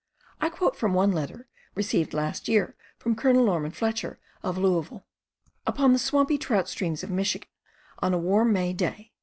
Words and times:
I 0.39 0.49
quote 0.49 0.75
from 0.75 0.95
one 0.95 1.11
letter, 1.11 1.47
received 1.75 2.15
last 2.15 2.47
year 2.47 2.75
from 2.97 3.13
Col. 3.13 3.33
Norman 3.33 3.69
Fletcher 3.69 4.19
of 4.41 4.57
Louisville: 4.57 5.05
Upon 5.67 5.93
the 5.93 5.99
swampy 5.99 6.39
trout 6.39 6.67
streams 6.67 7.03
of 7.03 7.11
Michigan 7.11 7.47
on 7.99 8.11
a 8.11 8.17
warm 8.17 8.51
May 8.51 8.73
day 8.73 9.11